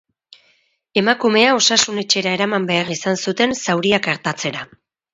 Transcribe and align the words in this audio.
Emakumea 1.01 1.51
osasun-etxera 1.59 2.33
eraman 2.39 2.67
behar 2.73 2.93
izan 2.99 3.23
zuten 3.27 3.57
zauriak 3.67 4.13
artatzera. 4.19 4.69